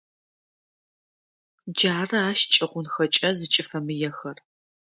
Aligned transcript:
Джары 1.73 2.17
ащ 2.29 2.41
кӏыгъунхэкӏэ 2.57 3.29
зыкӏыфэмыехэр. 3.37 4.37